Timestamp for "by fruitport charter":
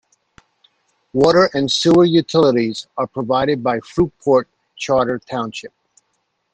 3.61-5.19